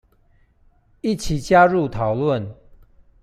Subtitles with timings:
[1.01, 2.55] 一起加入討論